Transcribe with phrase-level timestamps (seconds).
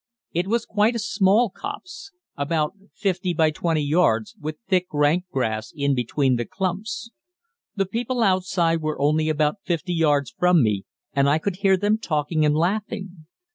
[0.33, 5.71] It was quite a small copse, about 50 by 20 yards, with thick rank grass
[5.75, 7.11] in between the clumps.
[7.75, 11.99] The people outside were only about 50 yards from me, and I could hear them
[11.99, 13.27] talking and laughing.